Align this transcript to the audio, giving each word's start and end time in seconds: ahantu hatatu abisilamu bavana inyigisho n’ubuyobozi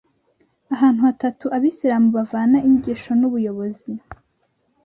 ahantu 0.73 0.99
hatatu 1.09 1.45
abisilamu 1.55 2.07
bavana 2.17 2.57
inyigisho 2.65 3.11
n’ubuyobozi 3.19 3.91